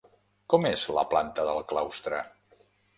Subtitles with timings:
[0.53, 2.27] Com és la planta del claustre?